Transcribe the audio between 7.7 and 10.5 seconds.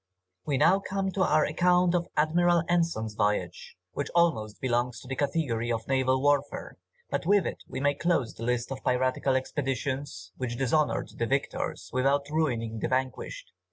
may close the list of piratical expeditions,